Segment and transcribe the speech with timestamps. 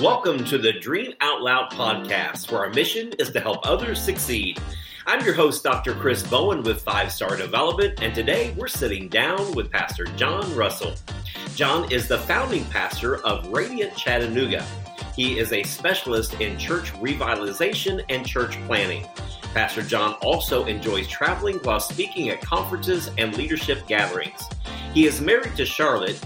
[0.00, 4.60] Welcome to the Dream Out Loud podcast, where our mission is to help others succeed.
[5.06, 5.94] I'm your host, Dr.
[5.94, 10.94] Chris Bowen with Five Star Development, and today we're sitting down with Pastor Jon Russell.
[11.54, 14.66] Jon is the founding pastor of Radiant Chattanooga.
[15.14, 19.06] He is a specialist in church revitalization and church planning.
[19.54, 24.42] Pastor Jon also enjoys traveling while speaking at conferences and leadership gatherings.
[24.92, 26.20] He is married to Charlotte,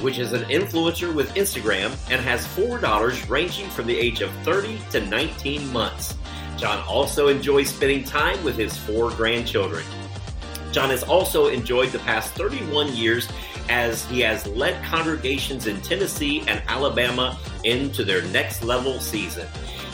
[0.00, 4.30] which is an influencer with Instagram and has four daughters ranging from the age of
[4.44, 6.16] 30 to 19 months.
[6.56, 9.84] Jon also enjoys spending time with his four grandchildren.
[10.72, 13.28] Jon has also enjoyed the past 31 years
[13.68, 19.46] as he has led congregations in Tennessee and Alabama into their next level season.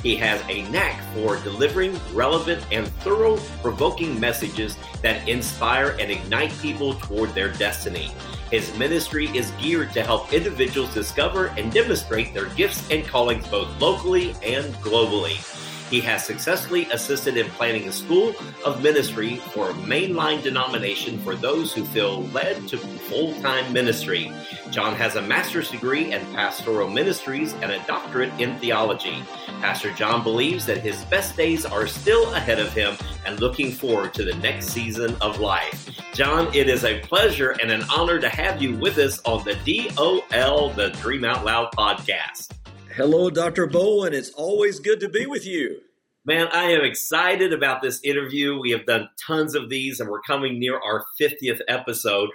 [0.03, 6.53] He has a knack for delivering relevant and thorough provoking messages that inspire and ignite
[6.61, 8.13] people toward their destiny.
[8.51, 13.69] His ministry is geared to help individuals discover and demonstrate their gifts and callings both
[13.81, 15.54] locally and globally.
[15.91, 21.37] He has successfully assisted in planning a school of ministry for a mainline denomination for
[21.37, 24.33] those who feel led to full time ministry.
[24.71, 29.23] Jon has a master's degree in pastoral ministries and a doctorate in theology.
[29.61, 34.15] Pastor Jon believes that his best days are still ahead of him and looking forward
[34.15, 35.89] to the next season of life.
[36.13, 39.55] John, it is a pleasure and an honor to have you with us on the
[39.55, 42.64] DOL, the Dream Out Loud podcast.
[42.97, 43.67] Hello, Dr.
[43.67, 44.15] Bowen.
[44.15, 45.81] It's always good to be with you.
[46.25, 48.61] Man, I am excited about this interview.
[48.61, 52.31] We have done tons of these, and we're coming near our 50th episode.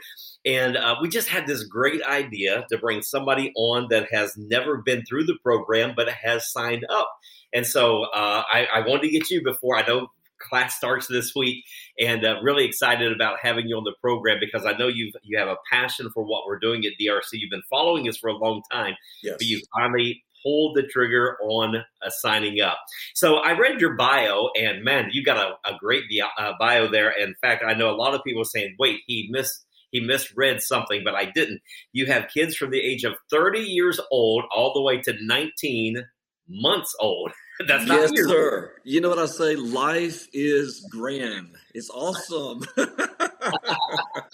[0.45, 4.81] And uh, we just had this great idea to bring somebody on that has never
[4.81, 7.09] been through the program, but has signed up.
[7.53, 11.33] And so uh, I, I, wanted to get you before I know class starts this
[11.33, 11.63] week,
[11.97, 15.39] and uh, really excited about having you on the program because I know you you
[15.39, 17.29] have a passion for what we're doing at DRC.
[17.31, 19.35] You've been following us for a long time, yes.
[19.37, 22.77] but you finally pulled the trigger on uh, signing up.
[23.13, 26.03] So I read your bio, and man, you got a, a great
[26.37, 27.11] uh, bio there.
[27.11, 31.01] In fact, I know a lot of people saying, "Wait, he missed." He misread something,
[31.03, 31.61] but I didn't.
[31.93, 36.05] You have kids from the age of 30 years old all the way to 19
[36.47, 37.31] months old.
[37.67, 38.71] That's not yes, sir.
[38.83, 39.55] You know what I say?
[39.55, 41.55] Life is grand.
[41.73, 42.61] It's awesome.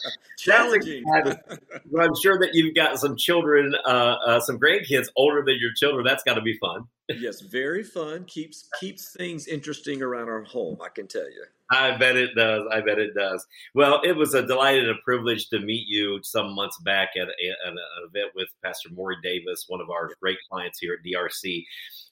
[0.37, 1.03] Challenging.
[1.05, 5.71] well, I'm sure that you've got some children, uh, uh, some grandkids older than your
[5.75, 6.05] children.
[6.05, 6.87] That's got to be fun.
[7.09, 8.25] yes, very fun.
[8.25, 10.77] Keeps keeps things interesting around our home.
[10.83, 11.45] I can tell you.
[11.71, 12.63] I bet it does.
[12.71, 13.45] I bet it does.
[13.73, 17.27] Well, it was a delight and a privilege to meet you some months back at,
[17.27, 17.77] a, at an
[18.07, 21.65] event with Pastor Maury Davis, one of our great clients here at DRC.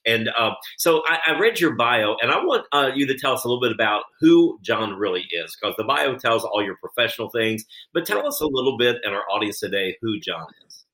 [0.04, 3.32] And uh, so I, I, read your bio, and I want uh, you to tell
[3.32, 6.76] us a little bit about who Jon really is, because the bio tells all your
[6.76, 7.64] professional things.
[7.94, 10.84] But tell us a little bit, and our audience today, who Jon is.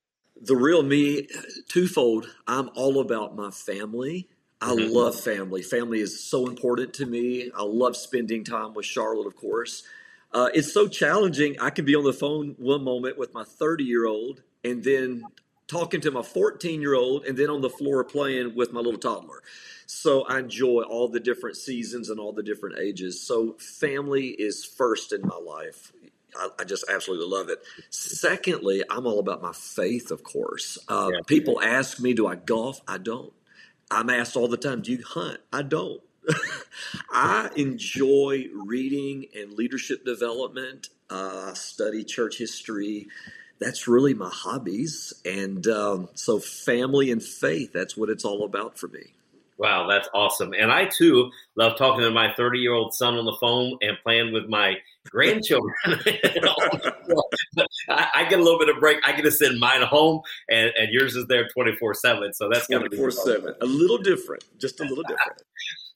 [0.43, 1.27] The real me,
[1.69, 2.27] twofold.
[2.47, 4.29] I'm all about my family.
[4.61, 4.93] I mm-hmm.
[4.93, 5.63] love family.
[5.63, 7.51] Family is so important to me.
[7.55, 9.83] I love spending time with Charlotte, of course.
[10.31, 11.59] Uh, it's so challenging.
[11.59, 15.23] I can be on the phone one moment with my 30 year old and then
[15.67, 18.99] talking to my 14 year old and then on the floor playing with my little
[18.99, 19.41] toddler.
[19.87, 23.21] So I enjoy all the different seasons and all the different ages.
[23.21, 25.91] So family is first in my life.
[26.35, 27.61] I, I just absolutely love it.
[27.89, 30.77] Secondly, I'm all about my faith, of course.
[30.87, 31.19] Uh, yeah.
[31.25, 32.79] People ask me, do I golf?
[32.87, 33.33] I don't.
[33.91, 35.39] I'm asked all the time, do you hunt?
[35.53, 36.01] I don't.
[37.11, 40.89] I enjoy reading and leadership development.
[41.09, 43.07] Uh, I study church history
[43.61, 45.13] that's really my hobbies.
[45.23, 49.13] And um, so, family and faith, that's what it's all about for me.
[49.57, 50.53] Wow, that's awesome.
[50.53, 53.95] And I too love talking to my 30 year old son on the phone and
[54.01, 54.77] playing with my
[55.09, 55.75] grandchildren.
[57.89, 58.97] I, I, get a little bit of break.
[59.05, 62.33] I get to send mine home, and, and yours is there 24 7.
[62.33, 63.55] So that's 24 7.
[63.61, 65.41] A little different, just a little different.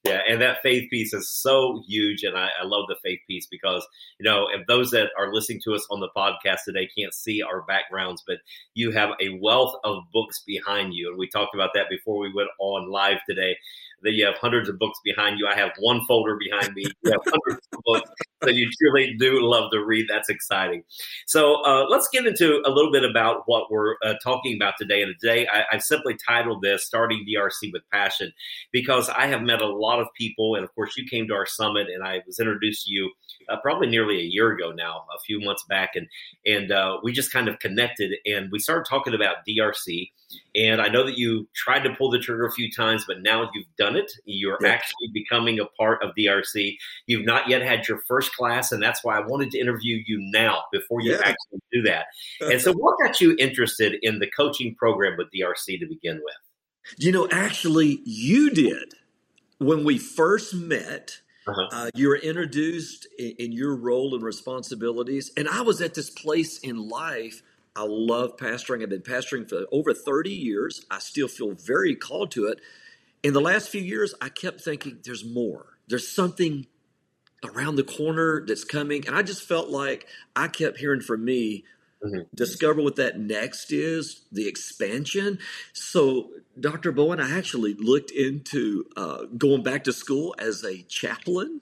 [0.05, 3.47] Yeah, and that faith piece is so huge, and I, I, love the faith piece
[3.47, 3.83] because
[4.19, 7.41] you know if those that are listening to us on the podcast today can't see
[7.41, 8.37] our backgrounds, but
[8.75, 12.31] you have a wealth of books behind you, and we talked about that before we
[12.31, 13.57] went on live today
[14.05, 15.47] that you have hundreds of books behind you.
[15.47, 16.85] I have one folder behind me.
[17.03, 18.09] You have hundreds of books
[18.41, 20.05] that you truly do love to read.
[20.07, 20.83] That's exciting.
[21.25, 25.01] So uh, let's get into a little bit about what we're uh, talking about today.
[25.01, 28.31] And today I, I've simply titled this Starting DRC with Passion
[28.71, 30.55] because I have met a lot of people.
[30.55, 33.11] And of course, you came to our summit and I was introduced to you
[33.49, 35.95] uh, probably nearly a year ago now, a few months back.
[35.95, 36.07] And,
[36.45, 40.11] and uh, we just kind of connected and we started talking about DRC.
[40.55, 43.49] And I know that you tried to pull the trigger a few times, but now
[43.53, 44.11] you've done it.
[44.23, 44.69] You're yeah.
[44.69, 46.77] actually becoming a part of DRC.
[47.07, 50.17] You've not yet had your first class, and that's why I wanted to interview you
[50.31, 51.19] now before you yeah.
[51.19, 52.05] actually do that.
[52.41, 56.35] and so, what got you interested in the coaching program with DRC to begin with?
[56.97, 58.93] You know, actually, you did.
[59.57, 61.67] When we first met, uh-huh.
[61.71, 65.31] uh, you were introduced in, in, your role and responsibilities.
[65.37, 67.41] And I was at this place in life.
[67.75, 68.81] I love pastoring.
[68.81, 70.85] I've been pastoring for over 30 years.
[70.89, 72.61] I still feel very called to it.
[73.23, 75.77] In the last few years, I kept thinking, there's more.
[75.87, 76.67] There's something
[77.43, 79.05] around the corner that's coming.
[79.07, 81.65] And I just felt like I kept hearing from me,
[82.03, 82.21] mm-hmm.
[82.33, 85.39] discover what that next is, the expansion.
[85.73, 86.91] So, Dr.
[86.91, 91.59] Bowen, I actually looked into uh, going back to school as a chaplain.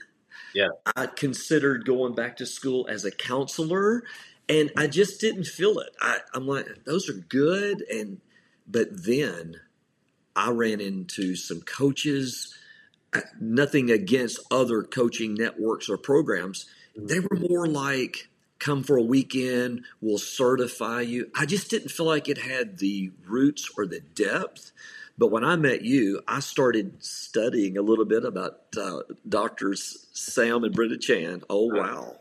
[0.53, 0.69] Yeah.
[0.95, 4.03] I considered going back to school as a counselor,
[4.49, 5.95] and I just didn't feel it.
[6.01, 7.83] I, I'm like, those are good.
[7.89, 8.19] And,
[8.67, 9.55] but then
[10.35, 12.57] I ran into some coaches
[13.39, 16.65] nothing against other coaching networks or programs.
[16.95, 18.29] They were more like,
[18.59, 21.29] come for a weekend, we'll certify you.
[21.35, 24.71] I just didn't feel like it had the roots or the depth.
[25.17, 30.63] But when I met you, I started studying a little bit about uh, doctors Sam
[30.63, 31.43] and Brenda Chan.
[31.49, 32.15] Oh, wow.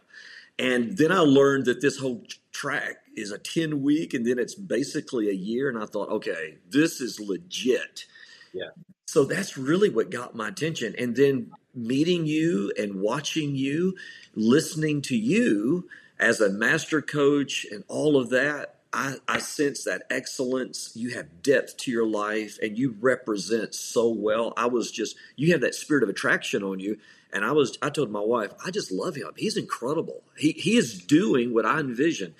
[0.62, 4.54] And then I learned that this whole track is a 10 week and then it's
[4.54, 5.68] basically a year.
[5.68, 8.04] And I thought, okay, this is legit.
[8.52, 8.70] Yeah.
[9.06, 10.94] So that's really what got my attention.
[10.96, 13.96] And then meeting you and watching you,
[14.34, 15.88] listening to you
[16.20, 20.92] as a master coach and all of that, I, I, sense that excellence.
[20.94, 24.52] You have depth to your life and you represent so well.
[24.56, 26.98] I was just, you have that spirit of attraction on you.
[27.32, 29.30] And I was, I told my wife, I just love him.
[29.36, 30.22] He's incredible.
[30.36, 32.34] He, he is doing what I envision.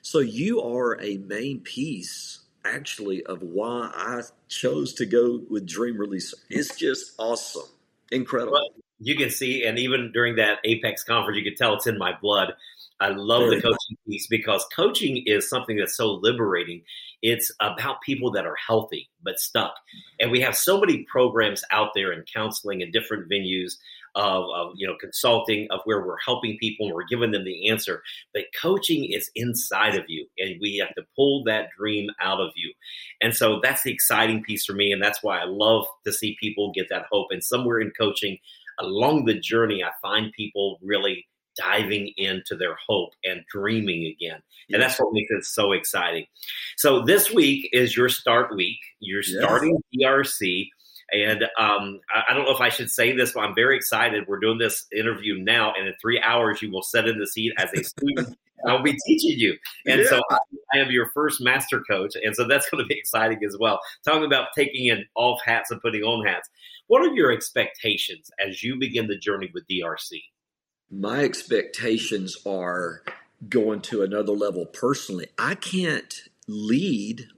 [0.00, 5.98] So you are a main piece actually of why I chose to go with Dream
[5.98, 6.34] Release.
[6.48, 7.68] It's just awesome,
[8.10, 8.52] incredible.
[8.52, 8.68] Well,
[9.00, 12.12] you can see, and even during that Apex conference, you could tell it's in my
[12.20, 12.54] blood.
[13.00, 16.82] I love the coaching piece because coaching is something that's so liberating.
[17.22, 19.74] It's about people that are healthy but stuck.
[20.18, 23.76] And we have so many programs out there in counseling and different venues
[24.14, 27.68] of, of, you know consulting of where we're helping people and we're giving them the
[27.68, 28.02] answer
[28.32, 32.50] but coaching is inside of you and we have to pull that dream out of
[32.56, 32.72] you
[33.20, 36.36] and so that's the exciting piece for me and that's why i love to see
[36.40, 38.38] people get that hope and somewhere in coaching
[38.80, 41.26] along the journey i find people really
[41.58, 44.40] diving into their hope and dreaming again.
[44.70, 46.26] And that's what makes it so exciting.
[46.76, 48.78] So this week is your start week.
[49.00, 50.08] You're starting yes.
[50.40, 50.68] DRC.
[51.12, 54.24] And um, I, I, don't know if I should say this, but I'm very excited.
[54.28, 57.52] We're doing this interview now, and in three hours, you will sit in the seat
[57.58, 58.36] as a student.
[58.66, 59.56] I'll be teaching you.
[59.86, 60.08] And yeah.
[60.08, 60.38] so I,
[60.74, 62.14] I am your first master coach.
[62.22, 63.78] And so that's going to be exciting as well.
[64.04, 66.48] Talking about taking in off hats and putting on hats.
[66.88, 70.22] What are your expectations as you begin the journey with DRC?
[70.90, 73.02] My expectations are
[73.48, 75.28] going to another level personally.
[75.38, 76.14] I can't
[76.48, 77.28] lead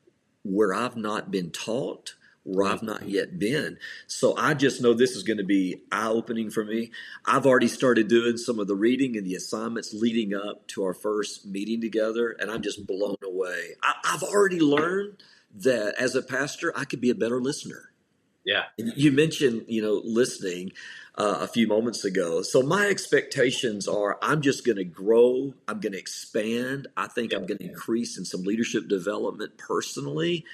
[0.43, 2.15] where I've not been taught
[2.51, 3.79] where I've not yet been.
[4.07, 6.91] So I just know this is going to be eye opening for me.
[7.25, 10.95] I've already started doing some of the reading and the assignments leading up to our
[10.95, 13.75] first meeting together, and I'm just blown away.
[13.83, 15.23] I, have already learned
[15.57, 17.91] that as a pastor, I could be a better listener.
[18.45, 18.65] Yeah.
[18.77, 20.73] You mentioned, you know, listening
[21.17, 22.43] uh, a few moments ago.
[22.43, 25.53] So my expectations are I'm just going to grow.
[25.69, 26.89] I'm going to expand.
[26.97, 27.39] I think yeah.
[27.39, 30.45] I'm going to increase in some leadership development personally.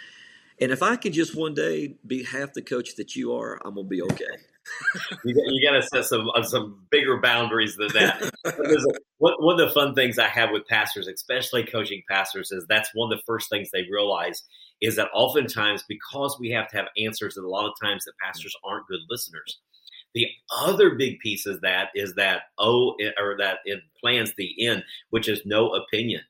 [0.60, 3.74] And if I could just one day be half the coach that you are, I'm
[3.74, 4.24] gonna be okay.
[5.24, 8.20] you, got, you got to set some uh, some bigger boundaries than that.
[9.18, 12.90] one, one of the fun things I have with pastors, especially coaching pastors, is that's
[12.94, 14.42] one of the first things they realize
[14.80, 18.12] is that oftentimes because we have to have answers, and a lot of times that
[18.22, 19.58] pastors aren't good listeners.
[20.14, 24.84] The other big piece is that is that oh, or that it plans the end,
[25.10, 26.22] which is no opinion.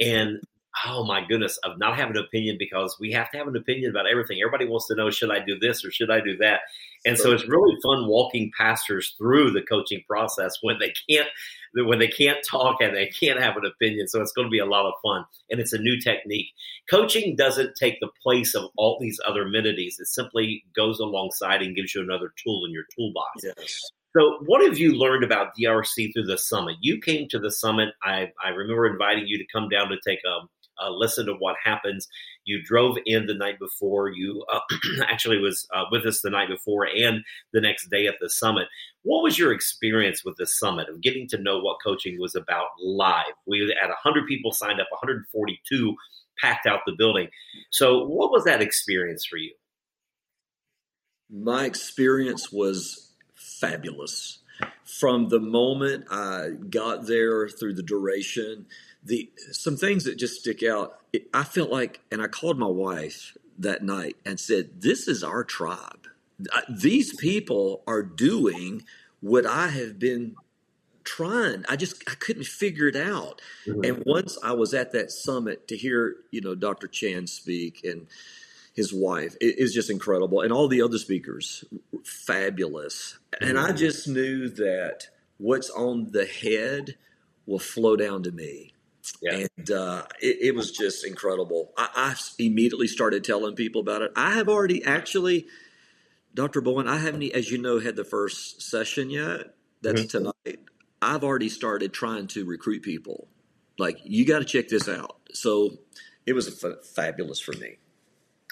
[0.00, 0.40] And
[0.86, 3.90] oh my goodness, of not having an opinion because we have to have an opinion
[3.90, 4.38] about everything.
[4.40, 6.60] Everybody wants to know, should I do this or should I do that?
[7.06, 11.28] And so it's really fun walking pastors through the coaching process when they can't
[11.76, 14.06] when they can't talk and they can't have an opinion.
[14.08, 15.24] So it's going to be a lot of fun.
[15.50, 16.46] And it's a new technique.
[16.88, 19.98] Coaching doesn't take the place of all these other amenities.
[19.98, 23.42] It simply goes alongside and gives you another tool in your toolbox.
[23.42, 23.80] Yes.
[24.16, 26.76] So, what have you learned about DRC through the summit?
[26.80, 27.88] You came to the summit.
[28.04, 30.46] I, I remember inviting you to come down to take a
[30.82, 32.08] uh, listen to what happens.
[32.44, 34.10] You drove in the night before.
[34.10, 34.60] You uh,
[35.08, 38.68] actually was uh, with us the night before and the next day at the summit.
[39.02, 42.68] What was your experience with the summit of getting to know what coaching was about
[42.82, 43.34] live?
[43.46, 45.94] We had 100 people signed up, 142
[46.40, 47.28] packed out the building.
[47.70, 49.54] So, what was that experience for you?
[51.30, 54.40] My experience was fabulous.
[54.84, 58.66] From the moment I got there through the duration,
[59.02, 61.00] the some things that just stick out.
[61.32, 65.44] I felt like, and I called my wife that night and said, This is our
[65.44, 66.08] tribe.
[66.68, 68.82] These people are doing
[69.20, 70.36] what I have been
[71.04, 71.64] trying.
[71.68, 73.40] I just I couldn't figure it out.
[73.66, 73.84] Mm-hmm.
[73.84, 76.88] And once I was at that summit to hear, you know, Dr.
[76.88, 78.06] Chan speak and
[78.74, 80.40] his wife, it is just incredible.
[80.40, 81.64] And all the other speakers,
[82.04, 83.18] fabulous.
[83.40, 86.96] And I just knew that what's on the head
[87.46, 88.74] will flow down to me.
[89.22, 89.46] Yeah.
[89.58, 91.72] And uh, it, it, was just incredible.
[91.76, 94.12] I, I, immediately started telling people about it.
[94.16, 95.46] I have already actually,
[96.34, 96.62] Dr.
[96.62, 99.54] Bowen, I haven't, as you know, had the first session yet.
[99.82, 100.32] That's mm-hmm.
[100.46, 100.60] tonight.
[101.02, 103.28] I've already started trying to recruit people.
[103.78, 105.20] Like, you got to check this out.
[105.34, 105.78] So
[106.24, 107.76] it was f- fabulous for me.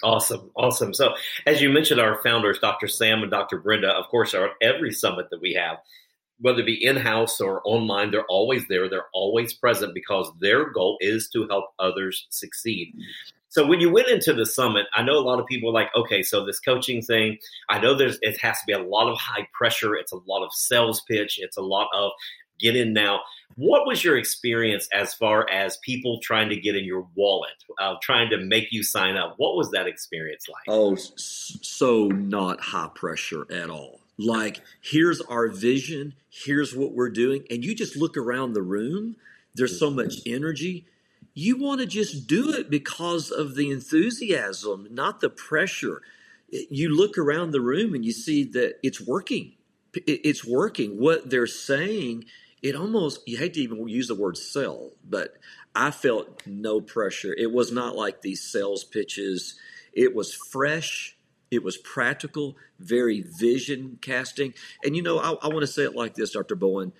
[0.02, 0.92] Awesome, awesome.
[0.92, 1.14] So,
[1.46, 2.88] as you mentioned, our founders, Dr.
[2.88, 3.58] Sam and Dr.
[3.58, 5.78] Brenda, of course, are at every summit that we have
[6.42, 8.88] whether it be in house or online, they're always there.
[8.88, 12.94] They're always present because their goal is to help others succeed.
[13.48, 15.90] So when you went into the summit, I know a lot of people are like,
[15.94, 19.18] okay, so this coaching thing, I know there's it has to be a lot of
[19.18, 19.94] high pressure.
[19.94, 21.38] It's a lot of sales pitch.
[21.38, 22.10] It's a lot of
[22.62, 23.20] get in now.
[23.56, 27.96] What was your experience as far as people trying to get in your wallet, uh,
[28.02, 29.34] trying to make you sign up?
[29.36, 30.62] What was that experience like?
[30.68, 37.44] Oh, so not high pressure at all like here's our vision here's what we're doing
[37.50, 39.16] and you just look around the room
[39.54, 40.86] there's so much energy
[41.34, 46.02] you want to just do it because of the enthusiasm not the pressure
[46.48, 49.52] you look around the room and you see that it's working
[49.94, 52.24] it's working what they're saying
[52.62, 55.36] it almost you hate to even use the word sell but
[55.74, 59.58] i felt no pressure it was not like these sales pitches
[59.92, 61.16] it was fresh
[61.52, 64.54] it was practical, very vision casting.
[64.82, 66.56] And you know, I, I want to say it like this, Dr.
[66.56, 66.94] Bowen.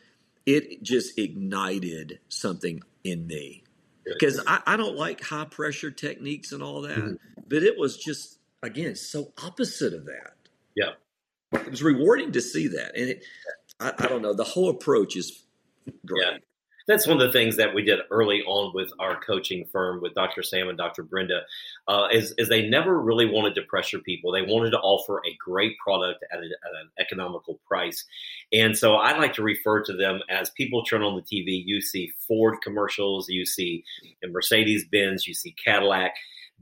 [0.45, 3.65] It just ignited something in me.
[4.05, 6.99] Because I, I, don't like high pressure techniques and all that.
[6.99, 7.15] Mm-hmm.
[7.49, 10.35] But it was just, again, so opposite of that.
[10.77, 10.93] Yeah.
[11.53, 12.95] It was rewarding to see that.
[12.95, 13.25] And it,
[13.81, 15.42] I, I don't know, the whole approach is
[16.07, 16.23] great.
[16.23, 16.39] Yeah
[16.87, 20.15] that's one of the things that we did early on with our coaching firm with
[20.15, 20.43] Dr.
[20.43, 21.03] Sam and Dr.
[21.03, 21.43] Brenda
[21.89, 24.33] uh, is, is they never really wanted to pressure people.
[24.33, 28.05] They wanted to offer a great product at, a, at an economical price.
[28.53, 31.81] And so I like to refer to them as people turn on the TV, you
[31.81, 33.85] see Ford commercials, you see
[34.27, 36.15] Mercedes Benz, you see Cadillac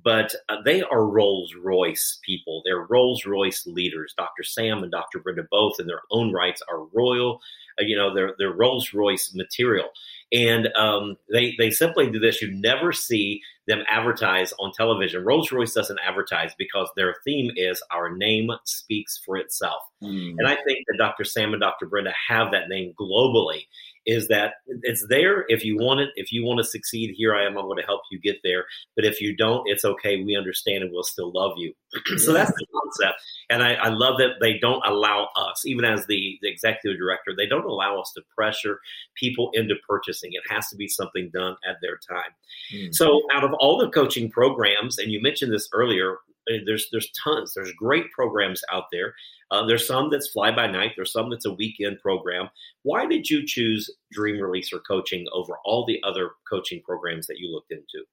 [0.03, 2.63] but uh, they are Rolls Royce people.
[2.65, 4.15] They're Rolls Royce leaders.
[4.17, 4.43] Dr.
[4.43, 5.19] Sam and Dr.
[5.19, 7.41] Brenda both, in their own rights, are royal.
[7.81, 9.89] Uh, you know, they're they're Rolls Royce material,
[10.33, 12.43] and um, they they simply do this.
[12.43, 15.25] You never see them advertise on television.
[15.25, 20.35] Rolls Royce doesn't advertise because their theme is "Our name speaks for itself," mm.
[20.39, 21.25] and I think that Dr.
[21.25, 21.87] Sam and Dr.
[21.87, 23.67] Brenda have that name globally
[24.07, 26.09] is that it's there if you want it.
[26.17, 27.57] If you want to succeed, here I am.
[27.57, 28.65] I'm going to help you get there.
[28.97, 30.23] But if you don't, it's okay.
[30.23, 31.75] We understand and we'll still love you.
[32.19, 33.21] so that's the concept.
[33.51, 37.33] And I, I, love that they don't allow us, even as the, the executive director,
[37.37, 38.79] they don't allow us to pressure
[39.17, 40.31] people into purchasing.
[40.33, 42.31] It has to be something done at their time.
[42.73, 42.93] Mm-hmm.
[42.93, 46.19] So out of all the coaching programs, and you mentioned this earlier,
[46.67, 47.53] there's there's tons.
[47.55, 49.15] There's great programs out there.
[49.51, 50.93] Uh, there's some that's fly by night.
[50.97, 52.49] There's some that's a weekend program.
[52.83, 57.53] Why did you choose Dream Releaser Coaching over all the other coaching programs that you
[57.53, 58.07] looked into?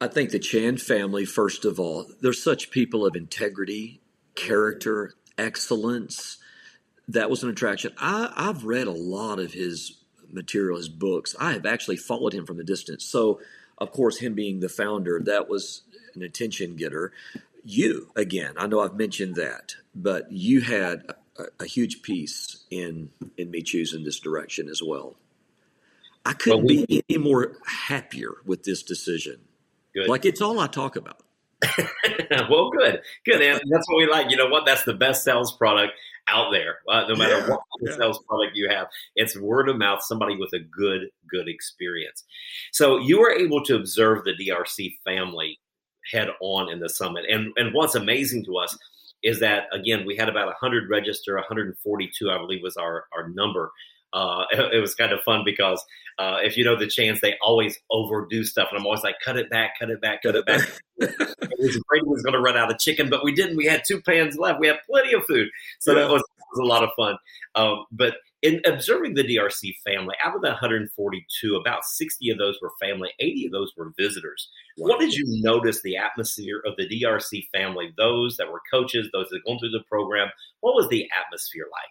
[0.00, 4.00] I think the Chan family, first of all, they're such people of integrity,
[4.34, 6.38] character, excellence.
[7.08, 7.92] That was an attraction.
[7.98, 9.98] I, I've read a lot of his
[10.30, 11.34] material, his books.
[11.38, 13.04] I have actually followed him from a distance.
[13.04, 13.40] So,
[13.78, 15.82] of course, him being the founder, that was
[16.14, 17.12] an attention getter
[17.68, 18.54] you again.
[18.56, 21.04] I know I've mentioned that, but you had
[21.38, 25.16] a, a huge piece in in me choosing this direction as well.
[26.24, 29.40] I couldn't well, we, be any more happier with this decision.
[29.94, 30.08] Good.
[30.08, 31.22] Like it's all I talk about.
[32.48, 33.42] well, good, good.
[33.42, 34.30] And that's what we like.
[34.30, 34.64] You know what?
[34.64, 35.92] That's the best sales product
[36.28, 36.78] out there.
[36.88, 37.96] Uh, no matter yeah, what yeah.
[37.96, 40.02] sales product you have, it's word of mouth.
[40.02, 42.24] Somebody with a good, good experience.
[42.72, 45.58] So you were able to observe the DRC family
[46.10, 47.24] head on in the summit.
[47.28, 48.76] And and what's amazing to us
[49.22, 53.72] is that again we had about 100 register, 142 I believe was our our number.
[54.12, 55.84] Uh, it, it, was kind of fun because
[56.18, 59.36] uh, if you know the Chans, they always overdo stuff, and I'm always like, "Cut
[59.36, 62.40] it back, cut it back, cut it back." it was afraid we was going to
[62.40, 63.56] run out of chicken, but we didn't.
[63.56, 64.60] We had two pans left.
[64.60, 65.48] We had plenty of food,
[65.78, 66.00] so yeah.
[66.00, 66.22] that was,
[66.52, 67.16] was, a lot of fun.
[67.54, 72.58] Um, but in observing the DRC family, out of the 142, about 60 of those
[72.62, 74.48] were family, 80 of those were visitors.
[74.76, 74.90] Wow.
[74.90, 79.28] What did you notice the atmosphere of the DRC family, those that were coaches, those
[79.30, 80.28] that gone through the program?
[80.60, 81.90] What was the atmosphere like?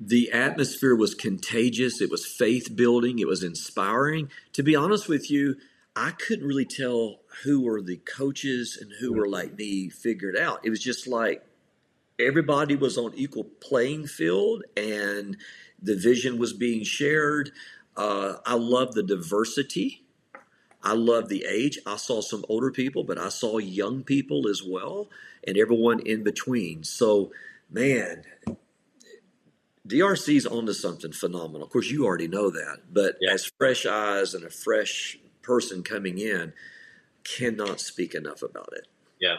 [0.00, 2.00] The atmosphere was contagious.
[2.00, 3.18] It was faith building.
[3.18, 4.30] It was inspiring.
[4.52, 5.56] To be honest with you,
[5.96, 10.60] I couldn't really tell who were the coaches and who were like me figured out.
[10.62, 11.42] It was just like
[12.20, 15.36] everybody was on equal playing field and
[15.80, 17.50] the vision was being shared.
[17.96, 20.04] Uh, I love the diversity.
[20.82, 21.78] I love the age.
[21.86, 25.08] I saw some older people, but I saw young people as well,
[25.46, 26.84] and everyone in between.
[26.84, 27.32] So,
[27.70, 28.24] man,
[29.86, 31.64] DRC's onto something phenomenal.
[31.64, 33.32] Of course, you already know that, but yeah.
[33.32, 36.52] as fresh eyes and a fresh person coming in,
[37.24, 38.86] cannot speak enough about it.
[39.20, 39.38] Yeah.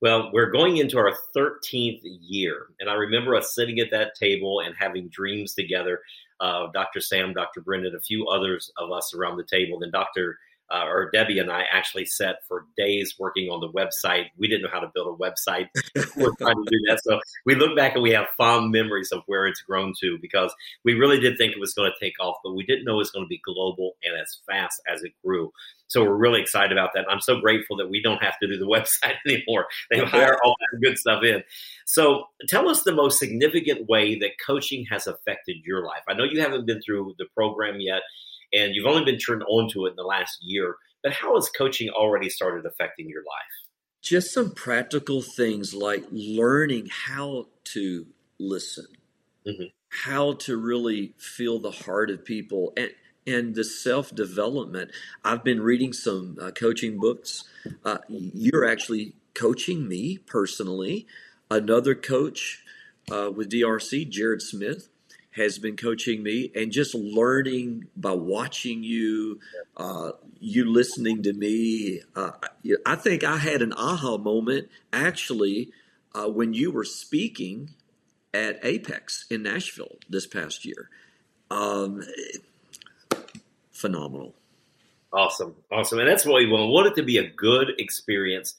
[0.00, 2.68] Well, we're going into our 13th year.
[2.80, 6.00] And I remember us sitting at that table and having dreams together.
[6.40, 7.00] Uh, Dr.
[7.00, 7.60] Sam, Dr.
[7.62, 9.78] Brendan, a few others of us around the table.
[9.78, 10.38] Then Dr
[10.70, 14.26] uh, or Debbie and I actually sat for days working on the website.
[14.36, 15.68] We didn't know how to build a website.
[16.16, 17.00] We're trying to do that.
[17.04, 20.52] So we look back and we have fond memories of where it's grown to because
[20.84, 22.98] we really did think it was going to take off, but we didn't know it
[22.98, 25.52] was going to be global and as fast as it grew.
[25.88, 27.04] So we're really excited about that.
[27.08, 29.66] I'm so grateful that we don't have to do the website anymore.
[29.90, 31.44] They hire all that good stuff in.
[31.86, 36.02] So tell us the most significant way that coaching has affected your life.
[36.08, 38.02] I know you haven't been through the program yet
[38.52, 40.76] and you've only been turned on to it in the last year.
[41.02, 43.68] But how has coaching already started affecting your life?
[44.02, 48.06] Just some practical things like learning how to
[48.38, 48.86] listen,
[49.46, 49.64] mm-hmm.
[49.88, 52.90] how to really feel the heart of people, and
[53.26, 54.92] and the self development.
[55.24, 57.44] I've been reading some uh, coaching books.
[57.84, 61.06] Uh, you're actually coaching me personally.
[61.50, 62.64] Another coach
[63.10, 64.88] uh, with DRC, Jared Smith,
[65.36, 69.38] has been coaching me and just learning by watching you,
[69.76, 72.00] uh, you listening to me.
[72.14, 72.30] Uh,
[72.86, 75.70] I think I had an aha moment actually
[76.14, 77.70] uh, when you were speaking
[78.32, 80.88] at Apex in Nashville this past year.
[81.50, 82.02] Um,
[83.72, 84.34] phenomenal.
[85.12, 85.54] Awesome.
[85.70, 85.98] Awesome.
[85.98, 86.68] And that's what we want.
[86.68, 88.54] We want it to be a good experience.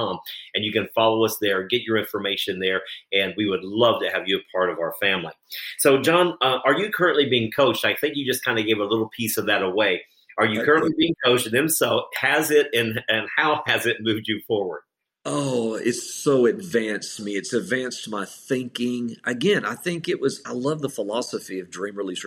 [0.53, 4.09] and you can follow us there, get your information there, and we would love to
[4.09, 5.33] have you a part of our family.
[5.79, 7.85] So, Jon, uh, are you currently being coached?
[7.85, 10.01] I think you just kind of gave a little piece of that away.
[10.37, 11.45] Are you currently being coached?
[11.45, 14.81] And if so, has it and, and how has it moved you forward?
[15.23, 17.35] Oh, it's so advanced me.
[17.35, 19.17] It's advanced my thinking.
[19.23, 20.41] Again, I think it was.
[20.47, 22.25] I love the philosophy of dream release.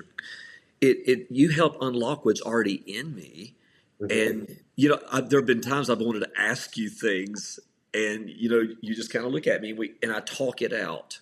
[0.80, 3.56] It, it you help unlock what's already in me.
[4.00, 7.58] And you know I, there have been times I've wanted to ask you things,
[7.92, 10.62] and you know you just kind of look at me and, we, and I talk
[10.62, 11.20] it out,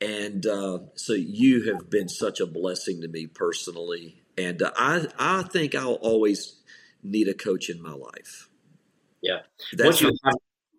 [0.00, 5.06] and uh, so you have been such a blessing to me personally, and uh, I
[5.18, 6.56] I think I'll always
[7.02, 8.48] need a coach in my life.
[9.22, 9.40] Yeah,
[9.72, 10.34] That's once you have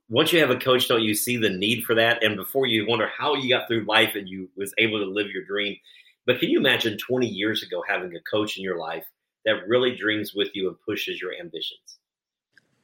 [0.09, 2.23] once you have a coach, don't you see the need for that?
[2.23, 5.27] And before you wonder how you got through life and you was able to live
[5.31, 5.77] your dream.
[6.25, 9.05] But can you imagine 20 years ago having a coach in your life
[9.45, 11.99] that really dreams with you and pushes your ambitions?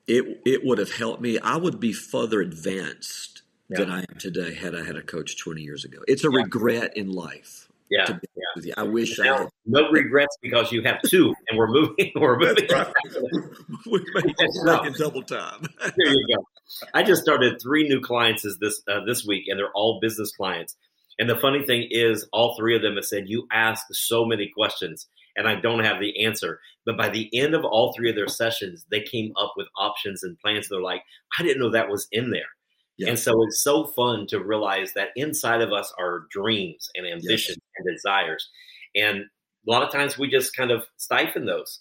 [0.07, 1.39] It it would have helped me.
[1.39, 3.79] I would be further advanced yeah.
[3.79, 5.99] than I am today had I had a coach 20 years ago.
[6.07, 6.37] It's a yeah.
[6.43, 7.69] regret in life.
[7.89, 8.19] Yeah,
[8.61, 8.73] yeah.
[8.77, 9.49] I wish now, I had.
[9.65, 12.11] no regrets because you have two, and we're moving.
[12.15, 12.67] We're moving.
[12.69, 12.93] Right.
[13.87, 15.63] we're making, making double time.
[15.79, 16.43] there you go.
[16.93, 20.77] I just started three new clients this uh, this week, and they're all business clients.
[21.17, 24.51] And the funny thing is, all three of them have said, "You ask so many
[24.55, 25.07] questions,
[25.39, 28.27] and I don't have the answer." But by the end of all three of their
[28.27, 30.69] sessions, they came up with options and plans.
[30.69, 31.03] They're like,
[31.39, 32.49] "I didn't know that was in there."
[33.07, 37.57] And so it's so fun to realize that inside of us are dreams and ambitions
[37.57, 37.73] yes.
[37.77, 38.49] and desires.
[38.95, 41.79] And a lot of times we just kind of stifle those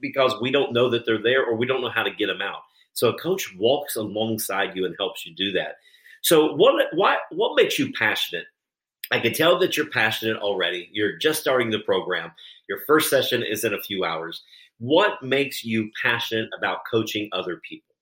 [0.00, 2.42] because we don't know that they're there or we don't know how to get them
[2.42, 2.62] out.
[2.92, 5.76] So a coach walks alongside you and helps you do that.
[6.22, 8.46] So what why what makes you passionate?
[9.12, 10.88] I can tell that you're passionate already.
[10.90, 12.32] You're just starting the program.
[12.66, 14.42] Your first session is in a few hours.
[14.78, 17.94] What makes you passionate about coaching other people?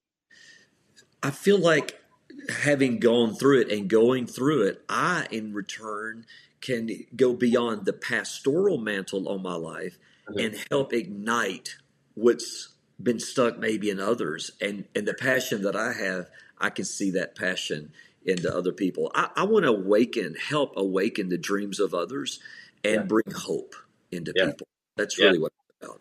[1.21, 2.01] I feel like
[2.49, 6.27] having gone through it and going through it, I, in return,
[6.61, 10.39] can go beyond the pastoral mantle on my life mm-hmm.
[10.39, 11.77] and help ignite
[12.15, 12.69] what's
[13.03, 17.11] been stuck maybe in others, and and the passion that I have, I can see
[17.13, 17.93] that passion
[18.25, 19.11] into other people.
[19.15, 22.41] I, I want to awaken, help awaken the dreams of others,
[22.85, 23.03] and yeah.
[23.03, 23.75] bring hope
[24.11, 24.47] into yeah.
[24.47, 24.67] people.
[24.97, 25.43] That's really yeah.
[25.43, 26.01] what it's about.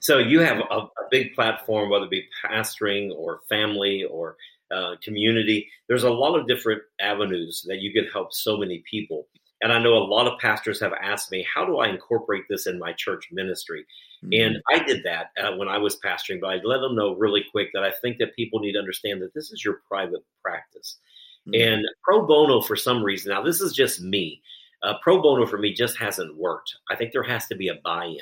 [0.00, 4.36] So you have a, a, big platform, whether it be pastoring or family or
[4.70, 5.68] uh, community.
[5.88, 9.28] There's a lot of different avenues that you can help so many people.
[9.62, 12.66] And I know a lot of pastors have asked me, how do I incorporate this
[12.66, 13.86] in my church ministry?
[14.24, 14.32] Mm-hmm.
[14.32, 17.44] And I did that uh, when I was pastoring, but I let them know really
[17.50, 20.98] quick that I think that people need to understand that this is your private practice.
[21.48, 21.74] Mm-hmm.
[21.74, 24.42] And pro bono, for some reason, now this is just me,
[24.82, 26.76] uh, pro bono for me just hasn't worked.
[26.90, 28.18] I think there has to be a buy in.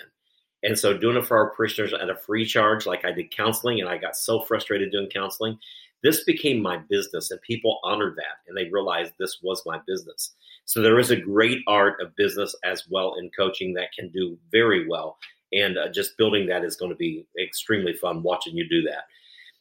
[0.62, 3.80] And so doing it for our parishioners at a free charge, like I did counseling,
[3.80, 5.58] and I got so frustrated doing counseling,
[6.02, 10.34] this became my business, and people honored that and they realized this was my business.
[10.66, 14.38] So there is a great art of business as well in coaching that can do
[14.50, 15.18] very well.
[15.52, 19.04] And uh, just building that is going to be extremely fun watching you do that.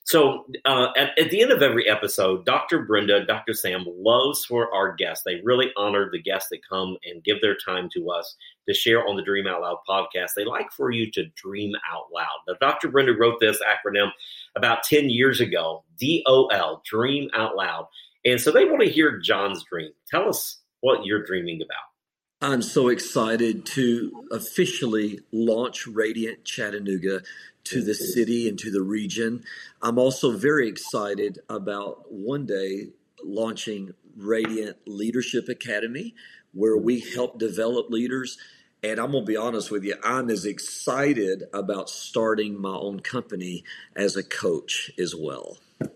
[0.05, 2.83] So uh, at, at, the end of every episode, Dr.
[2.83, 3.53] Brenda, Dr.
[3.53, 5.23] Sam loves for our guests.
[5.25, 8.35] They really honor the guests that come and give their time to us
[8.67, 10.31] to share on the Dream Out Loud podcast.
[10.35, 12.27] They like for you to dream out loud.
[12.47, 12.89] Now, Dr.
[12.89, 14.09] Brenda wrote this acronym
[14.57, 17.87] about 10 years ago, DOL, Dream Out Loud.
[18.25, 19.91] And so they want to hear Jon's dream.
[20.09, 22.51] Tell us what you're dreaming about.
[22.51, 27.21] I'm so excited to officially launch Radiant Chattanooga
[27.65, 29.43] to the city and to the region.
[29.81, 32.89] I'm also very excited about one day
[33.23, 36.13] launching Radiant Leadership Academy,
[36.53, 38.37] where we help develop leaders.
[38.83, 42.99] And I'm going to be honest with you, I'm as excited about starting my own
[42.99, 43.63] company
[43.95, 45.57] as a coach as well.
[45.79, 45.89] Wow.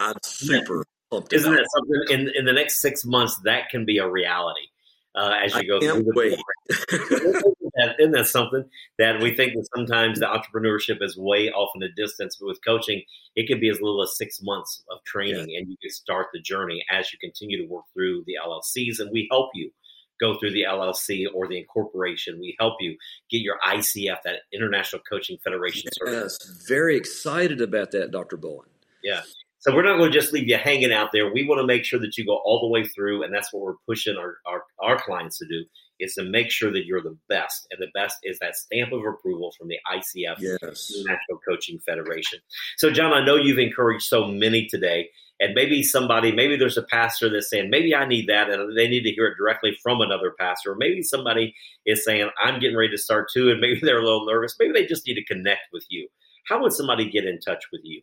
[0.00, 1.32] I'm super pumped.
[1.32, 4.68] Isn't that something in, in the next six months that can be a reality?
[5.14, 7.54] Uh, as you go through the
[7.98, 8.64] isn't that something
[8.98, 12.64] that we think that sometimes the entrepreneurship is way off in the distance, but with
[12.64, 13.02] coaching,
[13.34, 15.58] it could be as little as six months of training, yeah.
[15.58, 19.10] and you can start the journey as you continue to work through the LLCs, and
[19.12, 19.70] we help you
[20.18, 22.40] go through the LLC or the incorporation.
[22.40, 22.96] We help you
[23.30, 25.90] get your ICF, that International Coaching Federation.
[26.06, 28.36] Yes, very excited about that, Dr.
[28.36, 28.66] Bowen.
[29.02, 29.22] Yeah.
[29.58, 31.32] So we're not going to just leave you hanging out there.
[31.32, 33.62] We want to make sure that you go all the way through, and that's what
[33.62, 35.64] we're pushing our, our, our clients to do
[36.00, 37.66] is to make sure that you're the best.
[37.70, 40.92] And the best is that stamp of approval from the ICF, yes.
[41.04, 42.38] National Coaching Federation.
[42.76, 45.10] So, Jon, I know you've encouraged so many today.
[45.38, 48.88] And maybe somebody, maybe there's a pastor that's saying, maybe I need that, and they
[48.88, 50.72] need to hear it directly from another pastor.
[50.72, 51.54] Or maybe somebody
[51.84, 54.56] is saying, I'm getting ready to start too, and maybe they're a little nervous.
[54.58, 56.08] Maybe they just need to connect with you.
[56.46, 58.00] How would somebody get in touch with you?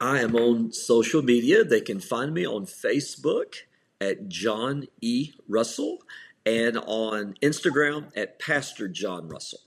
[0.00, 1.64] I am on social media.
[1.64, 3.56] They can find me on Facebook
[4.00, 5.32] at Jon E.
[5.48, 5.98] Russell
[6.46, 9.60] and on Instagram at Pastor Jon Russell.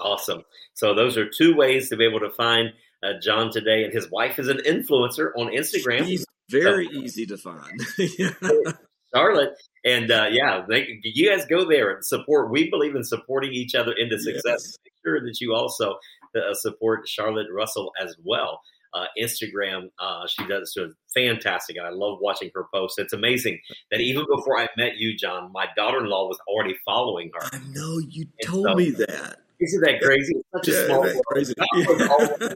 [0.00, 0.42] Awesome.
[0.74, 4.10] So those are two ways to be able to find uh, Jon today, and his
[4.10, 6.04] wife is an influencer on Instagram.
[6.04, 7.80] He's very so, easy to find.
[9.14, 12.50] Charlotte, and uh, yeah, they, you guys go there and support.
[12.50, 14.44] We believe in supporting each other into success.
[14.44, 14.78] Yes.
[14.84, 15.98] Make sure that you also
[16.34, 18.60] uh, support Charlotte Russell as well
[18.94, 19.90] uh, Instagram.
[19.98, 20.76] Uh, she does
[21.14, 22.98] fantastic, and I love watching her posts.
[22.98, 27.48] It's amazing that even before I met you, Jon, my daughter-in-law was already following her.
[27.52, 29.38] I know you and told so, me that.
[29.60, 30.34] Isn't that crazy?
[30.36, 31.22] It's such yeah, a small world.
[31.26, 31.54] Crazy.
[31.74, 32.54] He, was already,